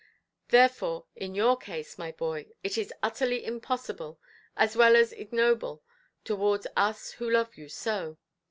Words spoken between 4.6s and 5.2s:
well as